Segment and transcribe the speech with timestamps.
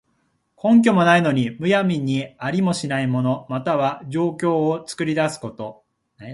[0.57, 5.85] 根拠もないのに、むやみにありもしない物、または情況を作り出すこと。